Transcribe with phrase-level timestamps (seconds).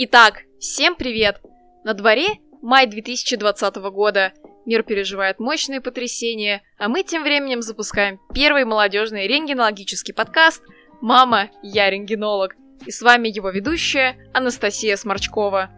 [0.00, 1.40] Итак, всем привет!
[1.82, 2.28] На дворе
[2.62, 4.32] май 2020 года.
[4.64, 10.62] Мир переживает мощные потрясения, а мы тем временем запускаем первый молодежный рентгенологический подкаст
[11.00, 12.54] «Мама, я рентгенолог».
[12.86, 15.68] И с вами его ведущая Анастасия Сморчкова.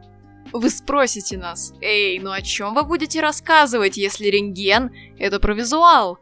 [0.52, 6.18] Вы спросите нас, эй, ну о чем вы будете рассказывать, если рентген– это про визуал?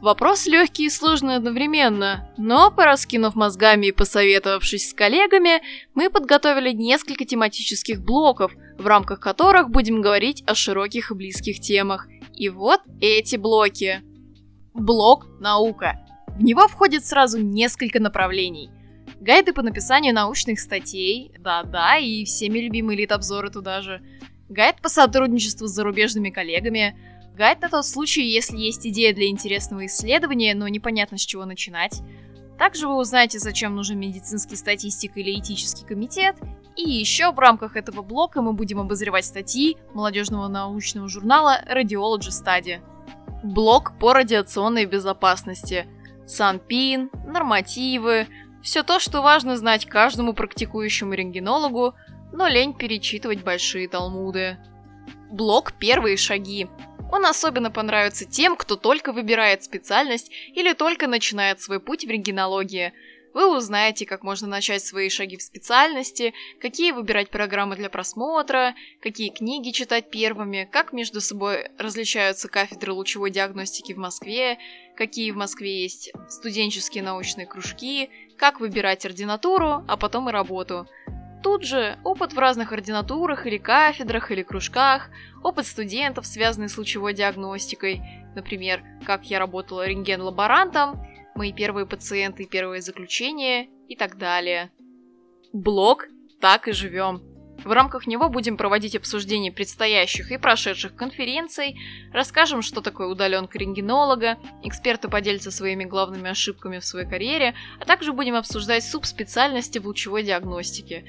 [0.00, 5.60] Вопрос легкий и сложный одновременно, но, пораскинув мозгами и посоветовавшись с коллегами,
[5.94, 12.08] мы подготовили несколько тематических блоков, в рамках которых будем говорить о широких и близких темах.
[12.34, 14.02] И вот эти блоки.
[14.72, 16.00] Блок «Наука».
[16.28, 18.70] В него входит сразу несколько направлений.
[19.20, 24.00] Гайды по написанию научных статей, да-да, и всеми любимые лид-обзоры туда же.
[24.48, 26.98] Гайд по сотрудничеству с зарубежными коллегами–
[27.36, 32.02] Гайд на тот случай, если есть идея для интересного исследования, но непонятно с чего начинать.
[32.58, 36.36] Также вы узнаете, зачем нужен медицинский статистик или этический комитет.
[36.76, 42.80] И еще в рамках этого блока мы будем обозревать статьи молодежного научного журнала Radiology Study.
[43.42, 45.86] Блок по радиационной безопасности.
[46.26, 48.28] Санпин, нормативы,
[48.62, 51.94] все то, что важно знать каждому практикующему рентгенологу,
[52.32, 54.58] но лень перечитывать большие талмуды.
[55.30, 56.68] Блок «Первые шаги».
[57.12, 62.92] Он особенно понравится тем, кто только выбирает специальность или только начинает свой путь в рентгенологии.
[63.32, 69.30] Вы узнаете, как можно начать свои шаги в специальности, какие выбирать программы для просмотра, какие
[69.30, 74.58] книги читать первыми, как между собой различаются кафедры лучевой диагностики в Москве,
[74.96, 80.88] какие в Москве есть студенческие научные кружки, как выбирать ординатуру, а потом и работу–
[81.42, 85.08] Тут же опыт в разных ординатурах или кафедрах или кружках,
[85.42, 88.02] опыт студентов, связанный с лучевой диагностикой,
[88.34, 91.00] например, как я работала рентген-лаборантом,
[91.34, 94.70] мои первые пациенты и первые заключения и так далее.
[95.52, 96.08] Блог
[96.40, 97.29] «Так и живем».
[97.64, 101.78] В рамках него будем проводить обсуждение предстоящих и прошедших конференций,
[102.12, 108.12] расскажем, что такое удаленка рентгенолога, эксперты поделятся своими главными ошибками в своей карьере, а также
[108.12, 111.04] будем обсуждать субспециальности в лучевой диагностике.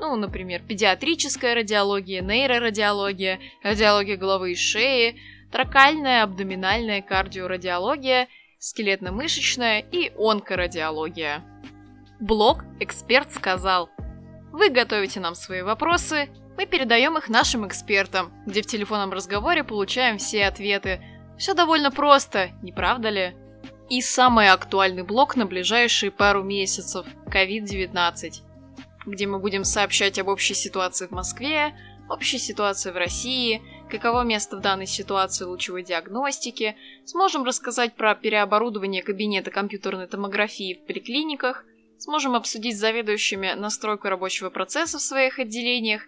[0.00, 5.16] Ну, например, педиатрическая радиология, нейрорадиология, радиология головы и шеи,
[5.52, 8.26] тракальная, абдоминальная кардиорадиология,
[8.58, 11.44] скелетно-мышечная и онкорадиология.
[12.18, 13.90] Блог «Эксперт сказал»
[14.54, 20.16] Вы готовите нам свои вопросы, мы передаем их нашим экспертам, где в телефонном разговоре получаем
[20.16, 21.02] все ответы.
[21.36, 23.34] Все довольно просто, не правда ли?
[23.90, 28.30] И самый актуальный блок на ближайшие пару месяцев– COVID-19,
[29.06, 31.74] где мы будем сообщать об общей ситуации в Москве,
[32.08, 33.60] общей ситуации в России,
[33.90, 36.76] каково место в данной ситуации лучевой диагностики,
[37.06, 41.64] сможем рассказать про переоборудование кабинета компьютерной томографии в поликлиниках–
[41.98, 46.02] Сможем обсудить с заведующими настройку рабочего процесса в своих отделениях,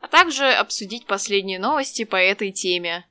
[0.00, 3.06] а также обсудить последние новости по этой теме.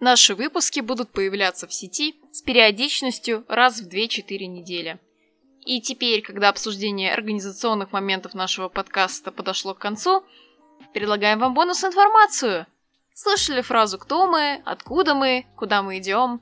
[0.00, 4.98] Наши выпуски будут появляться в сети с периодичностью раз в 2-4 недели.
[5.66, 10.24] И теперь, когда обсуждение организационных моментов нашего подкаста подошло к концу,
[10.94, 12.66] предлагаем вам бонус-информацию.
[13.14, 16.40] Слышали фразу «Кто мы?», «Откуда мы?», «Куда мы идем?»,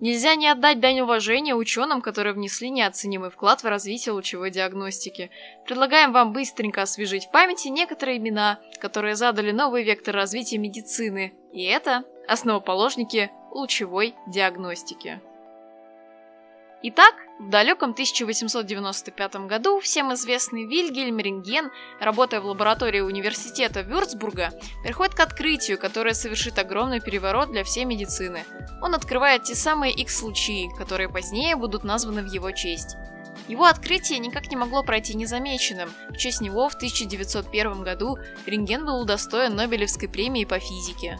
[0.00, 5.30] Нельзя не отдать дань уважения ученым, которые внесли неоценимый вклад в развитие лучевой диагностики.
[5.66, 11.34] Предлагаем вам быстренько освежить в памяти некоторые имена, которые задали новый вектор развития медицины.
[11.52, 15.20] И это основоположники лучевой диагностики.
[16.80, 24.52] Итак, в далеком 1895 году всем известный Вильгельм Рентген, работая в лаборатории университета Вюрцбурга,
[24.84, 28.44] приходит к открытию, которое совершит огромный переворот для всей медицины.
[28.80, 32.96] Он открывает те самые X-случаи, которые позднее будут названы в его честь.
[33.48, 35.90] Его открытие никак не могло пройти незамеченным.
[36.10, 41.18] В честь него в 1901 году рентген был удостоен Нобелевской премии по физике.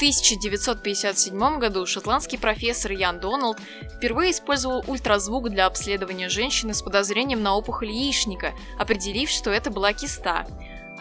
[0.00, 3.58] 1957 году шотландский профессор Ян Доналд
[3.96, 9.92] впервые использовал ультразвук для обследования женщины с подозрением на опухоль яичника, определив, что это была
[9.92, 10.46] киста.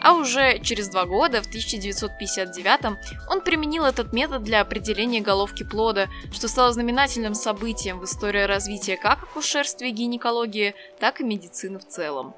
[0.01, 2.97] А уже через два года, в 1959
[3.29, 8.97] он применил этот метод для определения головки плода, что стало знаменательным событием в истории развития
[8.97, 12.35] как акушерства и гинекологии, так и медицины в целом.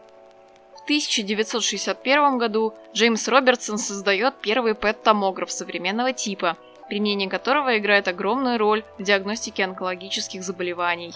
[0.91, 6.57] В 1961 году Джеймс Робертсон создает первый ПЭТ-томограф современного типа,
[6.89, 11.13] применение которого играет огромную роль в диагностике онкологических заболеваний.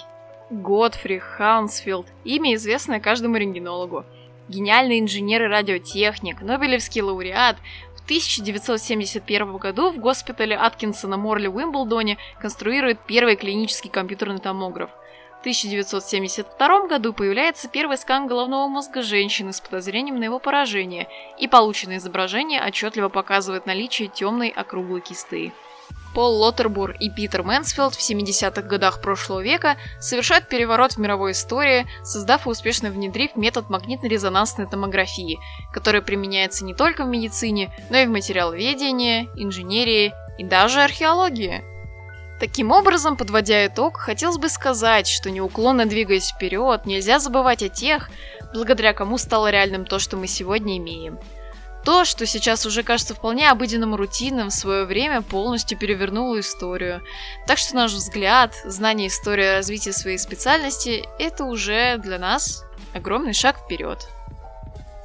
[0.50, 4.06] Готфри Хаунсфилд– имя, известное каждому рентгенологу.
[4.48, 7.58] Гениальный инженер и радиотехник, Нобелевский лауреат,
[7.98, 14.92] в 1971 году в госпитале Аткинсона Морли в Уимблдоне конструирует первый клинический компьютерный томограф–
[15.46, 21.08] 1972 году появляется первый скан головного мозга женщины с подозрением на его поражение,
[21.38, 25.54] и полученное изображение отчетливо показывает наличие темной округлой кисты.
[26.16, 31.86] Пол Лоттербур и Питер Мэнсфилд в 70-х годах прошлого века совершают переворот в мировой истории,
[32.02, 35.38] создав и успешно внедрив метод магнитно-резонансной томографии,
[35.72, 41.75] который применяется не только в медицине, но и в материаловедении, инженерии и даже археологии.
[42.40, 48.10] Таким образом, подводя итог, хотелось бы сказать, что неуклонно двигаясь вперед, нельзя забывать о тех,
[48.54, 51.18] благодаря кому стало реальным то, что мы сегодня имеем.
[51.86, 57.02] То, что сейчас уже кажется вполне обыденным рутинным, в свое время полностью перевернуло историю.
[57.46, 63.60] Так что наш взгляд, знание истории развития своей специальности– это уже для нас огромный шаг
[63.60, 64.10] вперед.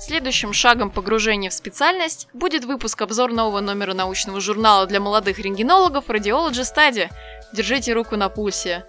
[0.01, 6.09] Следующим шагом погружения в специальность будет выпуск обзор нового номера научного журнала для молодых рентгенологов
[6.09, 7.11] Radiology Study.
[7.53, 8.87] Держите руку на пульсе.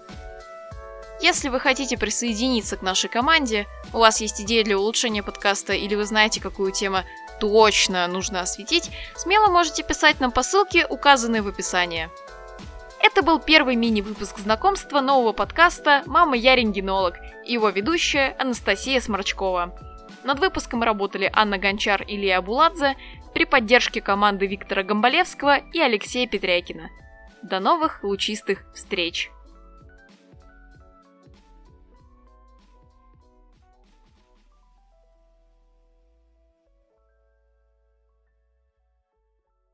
[1.22, 5.96] Если вы хотите присоединиться к нашей команде, у вас есть идея для улучшения подкаста или
[5.96, 7.00] вы знаете, какую тему
[7.42, 12.10] точно нужно осветить, смело можете писать нам по ссылке, указанной в описании.
[13.04, 17.16] Это был первый мини-выпуск знакомства нового подкаста «Мама, я рентгенолог»
[17.46, 19.91] и его ведущая Анастасия Сморчкова.
[20.24, 22.96] Над выпуском работали Анна Гончар и Лия Буладзе
[23.34, 26.90] при поддержке команды Виктора Гомболевского и Алексея Петрякина.
[27.42, 29.32] До новых лучистых встреч!